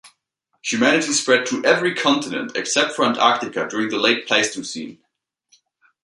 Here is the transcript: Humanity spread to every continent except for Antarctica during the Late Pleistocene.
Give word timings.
Humanity 0.63 1.13
spread 1.13 1.45
to 1.45 1.63
every 1.63 1.93
continent 1.93 2.53
except 2.55 2.93
for 2.95 3.05
Antarctica 3.05 3.67
during 3.69 3.89
the 3.89 3.99
Late 3.99 4.27
Pleistocene. 4.27 4.97